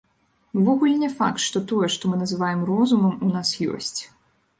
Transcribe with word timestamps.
Увогуле 0.59 0.93
не 1.01 1.09
факт, 1.19 1.43
што 1.47 1.61
тое, 1.71 1.87
што 1.97 2.03
мы 2.13 2.17
называем 2.23 2.63
розумам, 2.71 3.13
у 3.29 3.29
нас 3.37 3.53
ёсць. 3.75 3.93